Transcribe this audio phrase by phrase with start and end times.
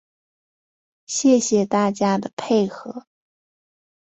[1.05, 3.05] 谢谢大家的配合